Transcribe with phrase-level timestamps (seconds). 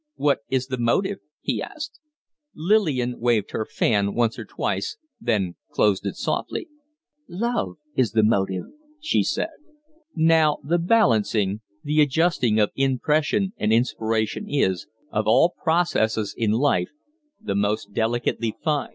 [0.15, 1.99] "What is the motive?" he asked.
[2.55, 6.69] Lillian waved her fan once or twice, then closed it softly.
[7.27, 8.63] "Love is the motive,"
[8.99, 9.51] she said.
[10.15, 16.89] Now the balancing the adjusting of impression and inspirations, of all processes in life,
[17.39, 18.89] the most delicately fine.